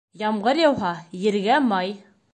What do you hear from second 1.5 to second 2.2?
май.